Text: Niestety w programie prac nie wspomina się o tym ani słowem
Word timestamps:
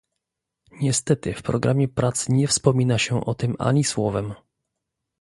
Niestety 0.71 1.33
w 1.33 1.41
programie 1.41 1.87
prac 1.87 2.29
nie 2.29 2.47
wspomina 2.47 2.97
się 2.97 3.25
o 3.25 3.33
tym 3.35 3.55
ani 3.59 3.83
słowem 3.83 4.33